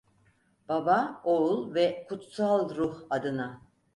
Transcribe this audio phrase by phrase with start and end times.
[0.69, 3.61] Baba, Oğul ve Kutsal Ruh adına.